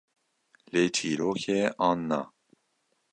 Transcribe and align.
Lê 0.71 0.83
çîrok 0.95 1.41
e, 1.59 1.61
an 1.89 1.99
na? 2.09 2.21